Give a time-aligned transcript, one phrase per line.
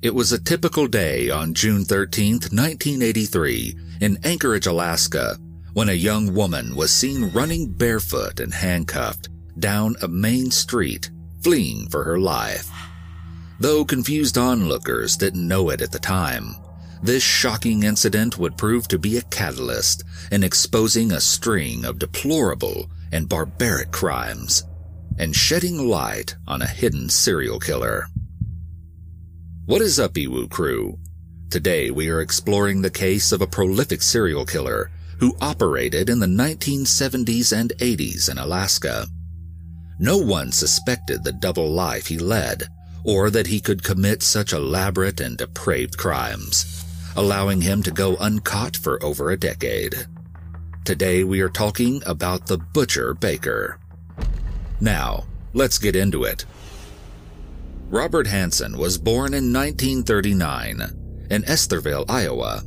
[0.00, 5.36] It was a typical day on June 13, 1983, in Anchorage, Alaska,
[5.72, 9.28] when a young woman was seen running barefoot and handcuffed
[9.58, 11.10] down a main street,
[11.42, 12.70] fleeing for her life.
[13.58, 16.54] Though confused onlookers didn't know it at the time,
[17.02, 22.88] this shocking incident would prove to be a catalyst in exposing a string of deplorable
[23.10, 24.62] and barbaric crimes
[25.18, 28.06] and shedding light on a hidden serial killer.
[29.68, 30.98] What is up, Iwu crew?
[31.50, 36.26] Today we are exploring the case of a prolific serial killer who operated in the
[36.26, 39.06] 1970s and 80s in Alaska.
[39.98, 42.68] No one suspected the double life he led,
[43.04, 48.74] or that he could commit such elaborate and depraved crimes, allowing him to go uncaught
[48.74, 50.06] for over a decade.
[50.86, 53.78] Today we are talking about the Butcher Baker.
[54.80, 56.46] Now, let's get into it.
[57.90, 62.62] Robert Hansen was born in 1939 in Estherville, Iowa.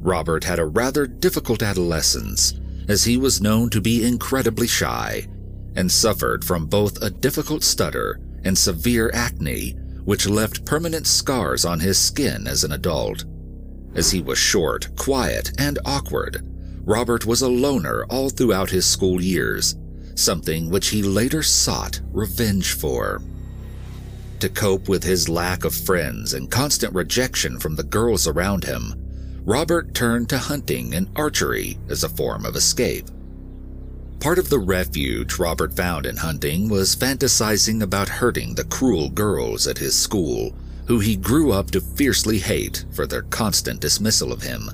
[0.00, 2.54] Robert had a rather difficult adolescence
[2.88, 5.28] as he was known to be incredibly shy
[5.76, 11.78] and suffered from both a difficult stutter and severe acne, which left permanent scars on
[11.78, 13.24] his skin as an adult.
[13.94, 16.44] As he was short, quiet, and awkward,
[16.84, 19.76] Robert was a loner all throughout his school years,
[20.16, 23.22] something which he later sought revenge for.
[24.40, 28.94] To cope with his lack of friends and constant rejection from the girls around him,
[29.44, 33.04] Robert turned to hunting and archery as a form of escape.
[34.18, 39.66] Part of the refuge Robert found in hunting was fantasizing about hurting the cruel girls
[39.66, 40.54] at his school,
[40.86, 44.70] who he grew up to fiercely hate for their constant dismissal of him.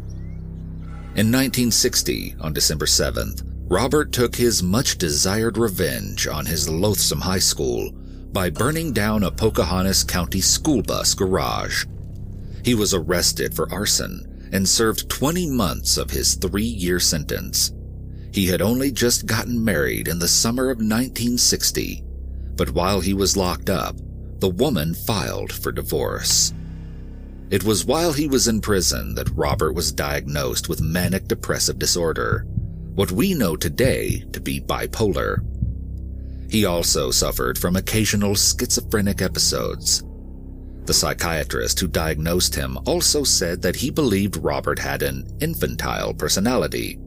[1.16, 7.40] In 1960, on December 7th, Robert took his much desired revenge on his loathsome high
[7.40, 7.90] school
[8.36, 11.86] by burning down a Pocahontas County school bus garage.
[12.62, 17.72] He was arrested for arson and served 20 months of his three year sentence.
[18.34, 22.04] He had only just gotten married in the summer of 1960,
[22.56, 23.96] but while he was locked up,
[24.40, 26.52] the woman filed for divorce.
[27.48, 32.44] It was while he was in prison that Robert was diagnosed with manic depressive disorder,
[32.96, 35.38] what we know today to be bipolar.
[36.48, 40.04] He also suffered from occasional schizophrenic episodes.
[40.84, 46.98] The psychiatrist who diagnosed him also said that he believed Robert had an infantile personality,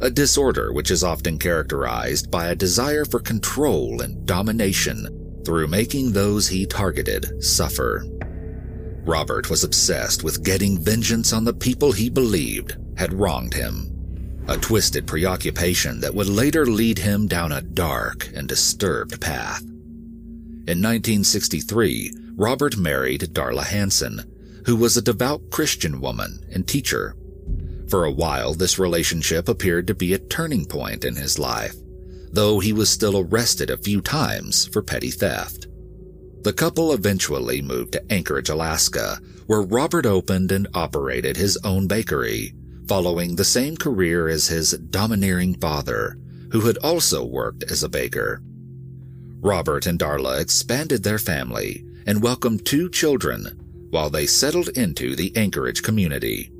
[0.00, 6.12] a disorder which is often characterized by a desire for control and domination through making
[6.12, 8.04] those he targeted suffer.
[9.04, 13.89] Robert was obsessed with getting vengeance on the people he believed had wronged him
[14.50, 19.62] a twisted preoccupation that would later lead him down a dark and disturbed path.
[19.62, 27.14] In 1963, Robert married Darla Hansen, who was a devout Christian woman and teacher.
[27.88, 31.76] For a while, this relationship appeared to be a turning point in his life,
[32.32, 35.68] though he was still arrested a few times for petty theft.
[36.42, 42.52] The couple eventually moved to Anchorage, Alaska, where Robert opened and operated his own bakery,
[42.90, 46.18] following the same career as his domineering father,
[46.50, 48.42] who had also worked as a baker.
[49.38, 53.46] Robert and Darla expanded their family and welcomed two children
[53.90, 56.50] while they settled into the Anchorage community.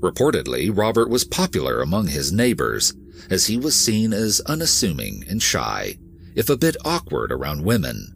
[0.00, 2.92] Reportedly, Robert was popular among his neighbors
[3.30, 5.96] as he was seen as unassuming and shy,
[6.34, 8.14] if a bit awkward around women.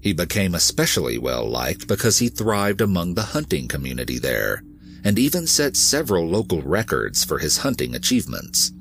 [0.00, 4.62] He became especially well liked because he thrived among the hunting community there
[5.06, 8.72] and even set several local records for his hunting achievements.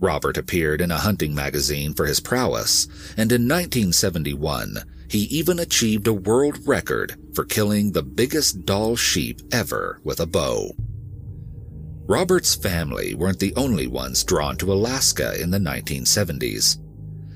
[0.00, 6.08] Robert appeared in a hunting magazine for his prowess, and in 1971, he even achieved
[6.08, 10.72] a world record for killing the biggest Dall sheep ever with a bow.
[12.08, 16.78] Robert's family weren't the only ones drawn to Alaska in the 1970s.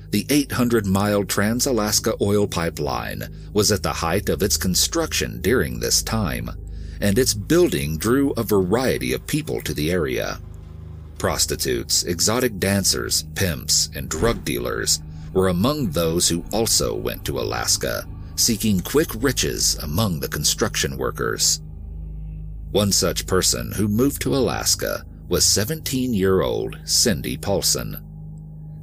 [0.09, 5.79] The 800 mile Trans Alaska oil pipeline was at the height of its construction during
[5.79, 6.51] this time,
[7.01, 10.39] and its building drew a variety of people to the area.
[11.17, 15.01] Prostitutes, exotic dancers, pimps, and drug dealers
[15.33, 21.61] were among those who also went to Alaska, seeking quick riches among the construction workers.
[22.71, 27.97] One such person who moved to Alaska was 17 year old Cindy Paulson.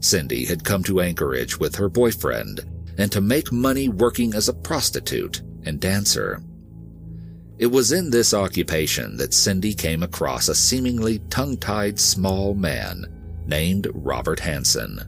[0.01, 2.61] Cindy had come to Anchorage with her boyfriend
[2.99, 6.43] and to make money working as a prostitute and dancer.
[7.59, 13.05] It was in this occupation that Cindy came across a seemingly tongue-tied small man
[13.47, 15.01] named Robert Hansen.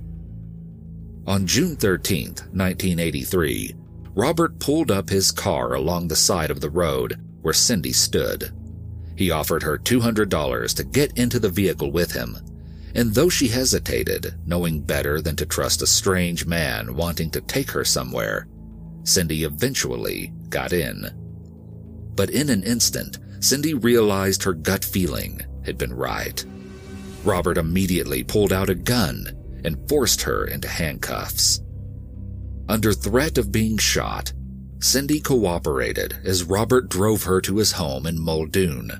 [1.29, 3.77] On June 13, 1983,
[4.17, 8.53] Robert pulled up his car along the side of the road where Cindy stood.
[9.17, 12.37] He offered her $200 to get into the vehicle with him,
[12.97, 17.71] and though she hesitated, knowing better than to trust a strange man wanting to take
[17.71, 18.49] her somewhere,
[19.05, 21.20] Cindy eventually got in.
[22.21, 26.45] But in an instant, Cindy realized her gut feeling had been right.
[27.25, 29.35] Robert immediately pulled out a gun
[29.65, 31.63] and forced her into handcuffs.
[32.69, 34.35] Under threat of being shot,
[34.81, 38.91] Cindy cooperated as Robert drove her to his home in Muldoon.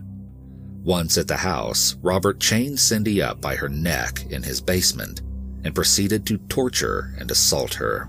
[0.83, 5.21] Once at the house, Robert chained Cindy up by her neck in his basement
[5.63, 8.09] and proceeded to torture and assault her.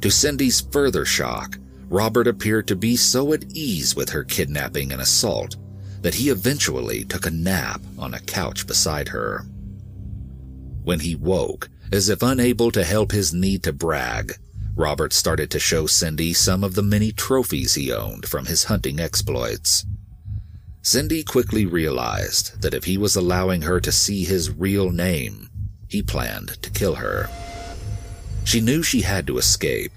[0.00, 1.58] To Cindy's further shock,
[1.92, 5.56] Robert appeared to be so at ease with her kidnapping and assault
[6.00, 9.44] that he eventually took a nap on a couch beside her.
[10.84, 14.32] When he woke, as if unable to help his need to brag,
[14.74, 18.98] Robert started to show Cindy some of the many trophies he owned from his hunting
[18.98, 19.84] exploits.
[20.80, 25.50] Cindy quickly realized that if he was allowing her to see his real name,
[25.88, 27.28] he planned to kill her.
[28.44, 29.92] She knew she had to escape.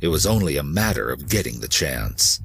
[0.00, 2.40] It was only a matter of getting the chance.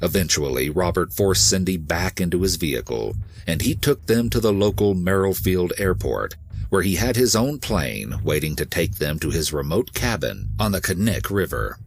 [0.00, 3.16] Eventually, Robert forced Cindy back into his vehicle,
[3.46, 6.36] and he took them to the local Merrill Field Airport,
[6.68, 10.72] where he had his own plane waiting to take them to his remote cabin on
[10.72, 11.78] the Knik River.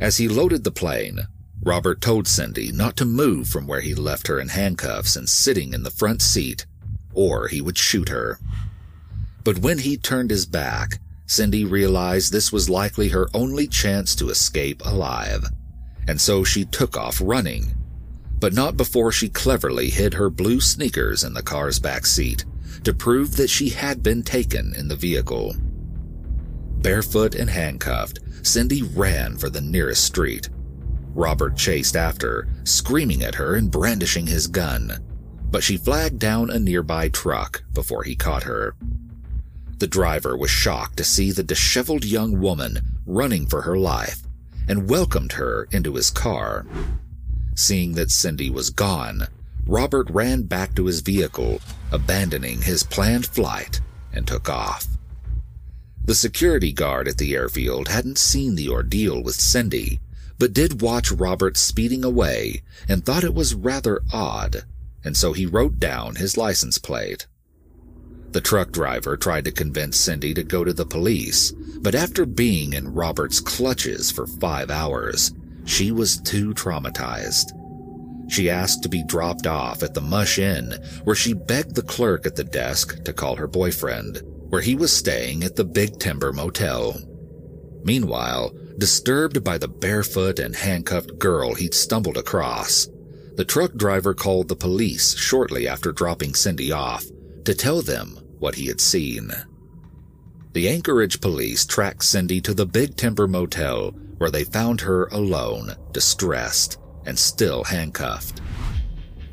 [0.00, 1.20] As he loaded the plane,
[1.62, 5.72] Robert told Cindy not to move from where he left her in handcuffs and sitting
[5.72, 6.66] in the front seat,
[7.12, 8.38] or he would shoot her.
[9.44, 14.28] But when he turned his back, Cindy realized this was likely her only chance to
[14.28, 15.46] escape alive,
[16.06, 17.74] and so she took off running.
[18.40, 22.44] But not before she cleverly hid her blue sneakers in the car's back seat
[22.82, 25.54] to prove that she had been taken in the vehicle.
[26.82, 30.50] Barefoot and handcuffed, Cindy ran for the nearest street.
[31.14, 34.98] Robert chased after, screaming at her and brandishing his gun,
[35.50, 38.74] but she flagged down a nearby truck before he caught her.
[39.78, 44.22] The driver was shocked to see the disheveled young woman running for her life
[44.68, 46.64] and welcomed her into his car.
[47.56, 49.28] Seeing that Cindy was gone,
[49.66, 51.60] Robert ran back to his vehicle,
[51.90, 53.80] abandoning his planned flight,
[54.12, 54.86] and took off.
[56.04, 60.00] The security guard at the airfield hadn't seen the ordeal with Cindy,
[60.38, 64.64] but did watch Robert speeding away and thought it was rather odd,
[65.02, 67.26] and so he wrote down his license plate.
[68.34, 72.72] The truck driver tried to convince Cindy to go to the police, but after being
[72.72, 75.32] in Robert's clutches for five hours,
[75.66, 77.52] she was too traumatized.
[78.28, 80.72] She asked to be dropped off at the Mush Inn,
[81.04, 84.92] where she begged the clerk at the desk to call her boyfriend, where he was
[84.92, 87.00] staying at the Big Timber Motel.
[87.84, 92.88] Meanwhile, disturbed by the barefoot and handcuffed girl he'd stumbled across,
[93.36, 97.04] the truck driver called the police shortly after dropping Cindy off
[97.44, 99.32] to tell them what he had seen.
[100.52, 105.74] The Anchorage police tracked Cindy to the Big Timber Motel where they found her alone,
[105.92, 108.42] distressed, and still handcuffed.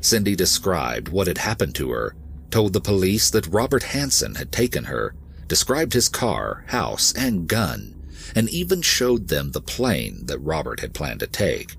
[0.00, 2.16] Cindy described what had happened to her,
[2.50, 5.14] told the police that Robert Hansen had taken her,
[5.46, 7.94] described his car, house, and gun,
[8.34, 11.76] and even showed them the plane that Robert had planned to take.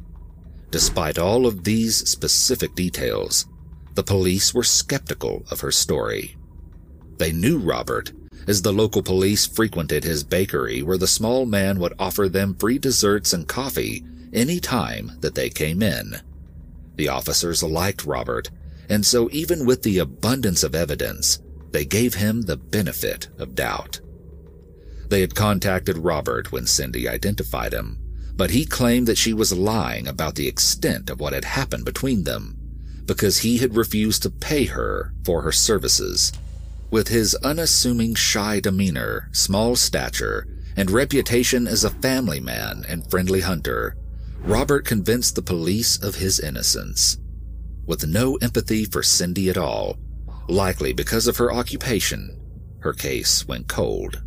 [0.69, 3.47] Despite all of these specific details,
[3.95, 6.37] the police were skeptical of her story.
[7.23, 8.11] They knew Robert,
[8.47, 12.77] as the local police frequented his bakery where the small man would offer them free
[12.77, 14.03] desserts and coffee
[14.33, 16.17] any time that they came in.
[16.97, 18.51] The officers liked Robert,
[18.89, 21.39] and so even with the abundance of evidence,
[21.71, 24.01] they gave him the benefit of doubt.
[25.07, 27.99] They had contacted Robert when Cindy identified him,
[28.35, 32.25] but he claimed that she was lying about the extent of what had happened between
[32.25, 32.57] them,
[33.05, 36.33] because he had refused to pay her for her services
[36.93, 40.45] with his unassuming shy demeanor, small stature,
[40.77, 43.97] and reputation as a family man and friendly hunter,
[44.41, 47.17] Robert convinced the police of his innocence.
[47.87, 49.97] With no empathy for Cindy at all,
[50.47, 52.39] likely because of her occupation,
[52.81, 54.21] her case went cold.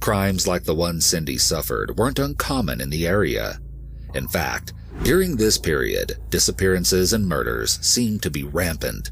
[0.00, 3.60] Crimes like the one Cindy suffered weren't uncommon in the area.
[4.14, 9.10] In fact, during this period, disappearances and murders seemed to be rampant,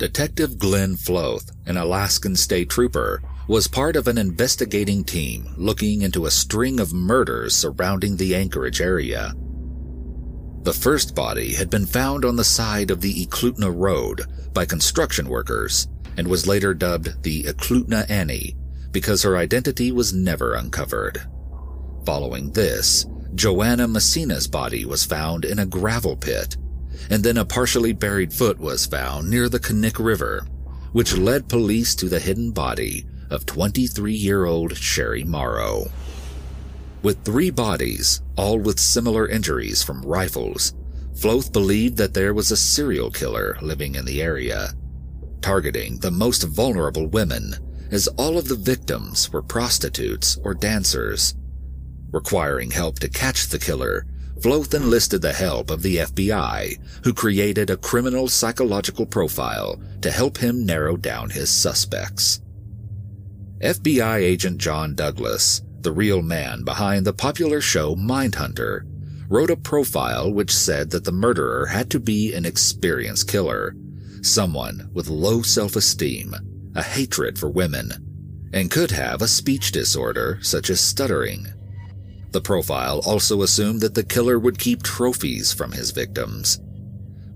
[0.00, 6.24] Detective Glenn Floth, an Alaskan state trooper, was part of an investigating team looking into
[6.24, 9.34] a string of murders surrounding the Anchorage area.
[10.62, 14.22] The first body had been found on the side of the Eklutna Road
[14.54, 18.56] by construction workers and was later dubbed the Eklutna Annie
[18.92, 21.20] because her identity was never uncovered.
[22.06, 23.04] Following this,
[23.34, 26.56] Joanna Messina's body was found in a gravel pit,
[27.08, 30.46] and then a partially buried foot was found near the Knik River,
[30.92, 35.86] which led police to the hidden body of 23 year old Sherry Morrow.
[37.02, 40.74] With three bodies, all with similar injuries from rifles,
[41.14, 44.74] Floth believed that there was a serial killer living in the area,
[45.40, 47.54] targeting the most vulnerable women,
[47.90, 51.34] as all of the victims were prostitutes or dancers.
[52.10, 54.06] Requiring help to catch the killer,
[54.42, 60.38] Floth enlisted the help of the FBI, who created a criminal psychological profile to help
[60.38, 62.40] him narrow down his suspects.
[63.60, 68.82] FBI agent John Douglas, the real man behind the popular show Mindhunter,
[69.28, 73.74] wrote a profile which said that the murderer had to be an experienced killer,
[74.22, 76.34] someone with low self-esteem,
[76.74, 81.46] a hatred for women, and could have a speech disorder such as stuttering.
[82.32, 86.60] The profile also assumed that the killer would keep trophies from his victims.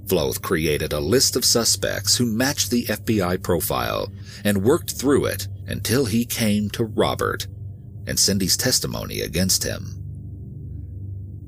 [0.06, 4.12] Floth created a list of suspects who matched the FBI profile
[4.44, 7.46] and worked through it until he came to Robert
[8.06, 10.00] and Cindy's testimony against him.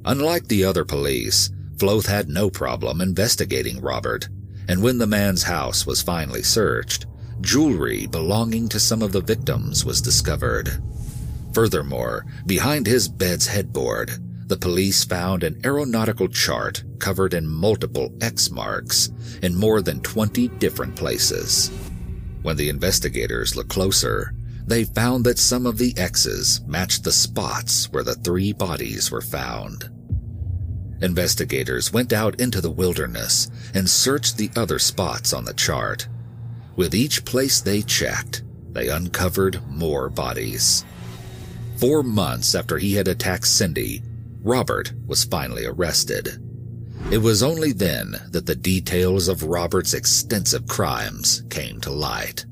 [0.06, 4.28] Unlike the other police, Floth had no problem investigating Robert,
[4.68, 7.06] and when the man's house was finally searched,
[7.42, 10.82] jewelry belonging to some of the victims was discovered.
[11.56, 14.10] Furthermore, behind his bed's headboard,
[14.46, 19.10] the police found an aeronautical chart covered in multiple X marks
[19.42, 21.70] in more than 20 different places.
[22.42, 24.34] When the investigators looked closer,
[24.66, 29.22] they found that some of the X's matched the spots where the three bodies were
[29.22, 29.88] found.
[31.00, 36.06] Investigators went out into the wilderness and searched the other spots on the chart.
[36.76, 40.84] With each place they checked, they uncovered more bodies.
[41.78, 44.02] Four months after he had attacked Cindy,
[44.42, 46.40] Robert was finally arrested.
[47.11, 52.47] It was only then that the details of Robert's extensive crimes came to light.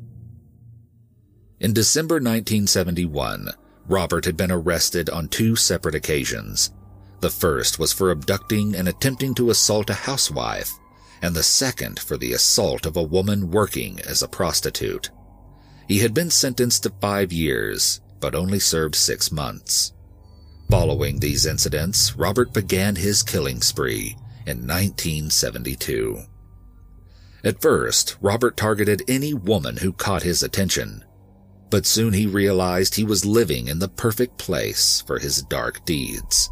[1.59, 3.49] In December 1971,
[3.89, 6.73] Robert had been arrested on two separate occasions.
[7.21, 10.71] The first was for abducting and attempting to assault a housewife,
[11.23, 15.11] and the second for the assault of a woman working as a prostitute.
[15.89, 19.93] He had been sentenced to five years, but only served six months.
[20.71, 24.17] Following these incidents, Robert began his killing spree
[24.47, 26.23] in 1972.
[27.45, 31.05] At first, Robert targeted any woman who caught his attention,
[31.69, 36.49] but soon he realized he was living in the perfect place for his dark deeds.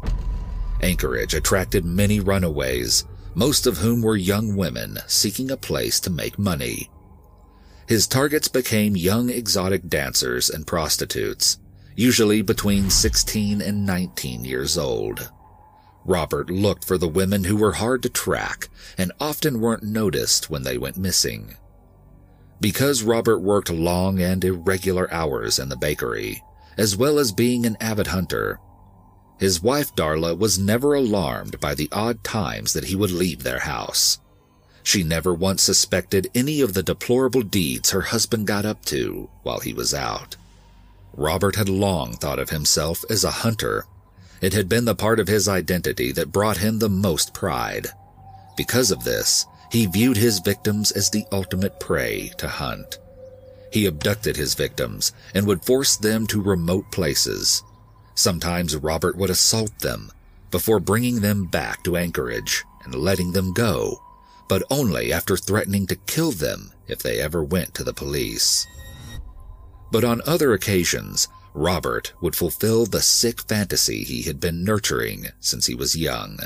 [0.79, 3.03] Anchorage attracted many runaways,
[3.33, 6.91] most of whom were young women seeking a place to make money.
[7.87, 11.57] His targets became young exotic dancers and prostitutes,
[11.95, 15.31] usually between 16 and 19 years old.
[16.05, 20.63] Robert looked for the women who were hard to track and often weren't noticed when
[20.63, 21.55] they went missing.
[22.59, 26.43] Because Robert worked long and irregular hours in the bakery,
[26.77, 28.59] as well as being an avid hunter,
[29.39, 33.59] his wife Darla was never alarmed by the odd times that he would leave their
[33.59, 34.19] house.
[34.83, 39.59] She never once suspected any of the deplorable deeds her husband got up to while
[39.59, 40.35] he was out.
[41.15, 43.85] Robert had long thought of himself as a hunter.
[44.41, 47.87] It had been the part of his identity that brought him the most pride.
[48.57, 52.99] Because of this, he viewed his victims as the ultimate prey to hunt.
[53.71, 57.63] He abducted his victims and would force them to remote places.
[58.15, 60.11] Sometimes Robert would assault them
[60.51, 63.99] before bringing them back to Anchorage and letting them go,
[64.47, 68.67] but only after threatening to kill them if they ever went to the police.
[69.93, 75.67] But on other occasions, Robert would fulfill the sick fantasy he had been nurturing since
[75.67, 76.39] he was young.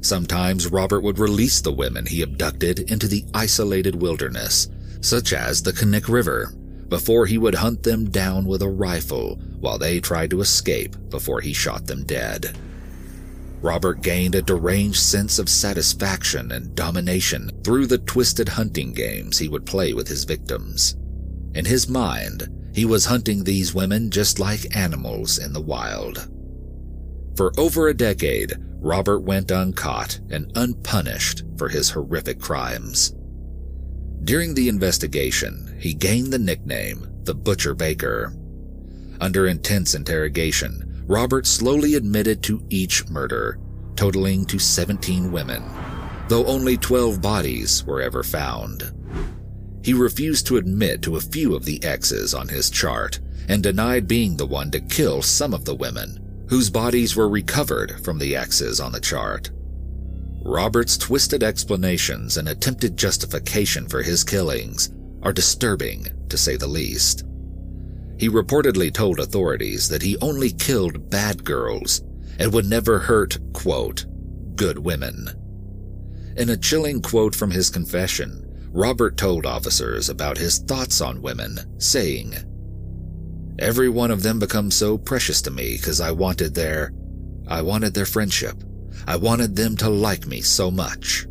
[0.00, 4.68] Sometimes Robert would release the women he abducted into the isolated wilderness,
[5.02, 6.54] such as the Knik River,
[6.88, 11.42] before he would hunt them down with a rifle while they tried to escape before
[11.42, 12.56] he shot them dead.
[13.60, 19.48] Robert gained a deranged sense of satisfaction and domination through the twisted hunting games he
[19.50, 20.96] would play with his victims.
[21.56, 26.28] In his mind, he was hunting these women just like animals in the wild.
[27.34, 33.14] For over a decade, Robert went uncaught and unpunished for his horrific crimes.
[34.22, 38.34] During the investigation, he gained the nickname the Butcher Baker.
[39.20, 43.58] Under intense interrogation, Robert slowly admitted to each murder,
[43.96, 45.64] totaling to 17 women,
[46.28, 48.92] though only 12 bodies were ever found.
[49.86, 54.08] He refused to admit to a few of the X's on his chart and denied
[54.08, 58.34] being the one to kill some of the women, whose bodies were recovered from the
[58.34, 59.52] X's on the chart.
[60.42, 64.90] Robert's twisted explanations and attempted justification for his killings
[65.22, 67.24] are disturbing, to say the least.
[68.18, 72.02] He reportedly told authorities that he only killed bad girls
[72.40, 74.04] and would never hurt, quote,
[74.56, 75.30] good women.
[76.36, 78.45] In a chilling quote from his confession,
[78.76, 82.34] Robert told officers about his thoughts on women, saying,
[83.58, 86.92] Every one of them becomes so precious to me because I wanted their,
[87.48, 88.62] I wanted their friendship.
[89.06, 91.26] I wanted them to like me so much.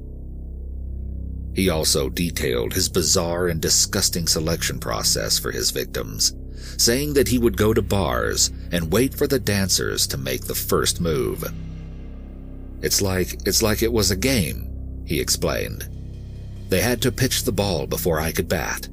[1.53, 6.35] He also detailed his bizarre and disgusting selection process for his victims,
[6.79, 10.55] saying that he would go to bars and wait for the dancers to make the
[10.55, 11.43] first move.
[12.81, 15.94] It's like, it's like it was a game, he explained.
[16.69, 18.87] They had to pitch the ball before I could bat.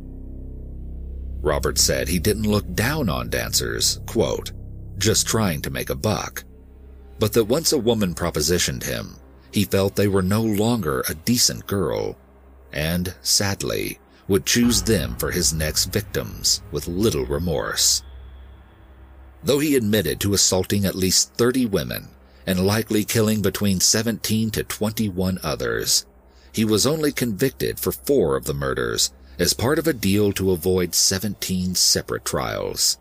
[1.41, 4.53] Robert said he didn't look down on dancers, quote,
[4.99, 6.45] just trying to make a buck,
[7.19, 9.17] but that once a woman propositioned him,
[9.53, 12.17] he felt they were no longer a decent girl,
[12.73, 13.99] and, sadly,
[14.29, 18.03] would choose them for his next victims with little remorse.
[19.43, 22.09] Though he admitted to assaulting at least 30 women
[22.47, 26.07] and likely killing between 17 to 21 others,
[26.53, 30.53] he was only convicted for four of the murders as part of a deal to
[30.53, 32.99] avoid 17 separate trials.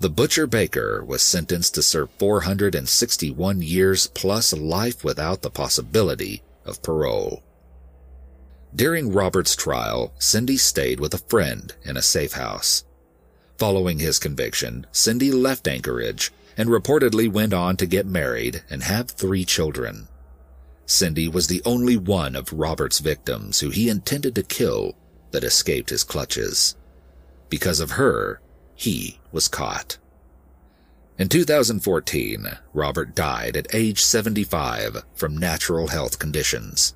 [0.00, 6.82] The Butcher Baker was sentenced to serve 461 years plus life without the possibility of
[6.82, 7.42] parole.
[8.74, 12.84] During Robert's trial, Cindy stayed with a friend in a safe house.
[13.56, 19.10] Following his conviction, Cindy left Anchorage and reportedly went on to get married and have
[19.10, 20.06] three children.
[20.90, 24.96] Cindy was the only one of Robert's victims who he intended to kill
[25.32, 26.76] that escaped his clutches.
[27.50, 28.40] Because of her,
[28.74, 29.98] he was caught.
[31.18, 36.94] In 2014, Robert died at age 75 from natural health conditions.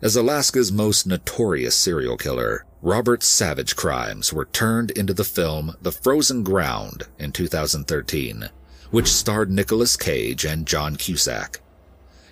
[0.00, 5.92] As Alaska's most notorious serial killer, Robert's savage crimes were turned into the film The
[5.92, 8.48] Frozen Ground in 2013,
[8.90, 11.60] which starred Nicolas Cage and John Cusack.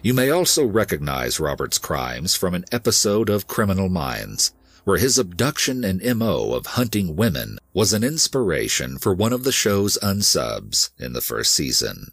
[0.02, 4.52] You may also recognize Robert's crimes from an episode of Criminal Minds,
[4.84, 9.52] where his abduction and MO of hunting women was an inspiration for one of the
[9.52, 12.12] show's unsubs in the first season.